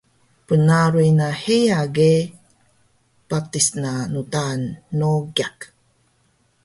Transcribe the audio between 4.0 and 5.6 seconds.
ndaan Nogiq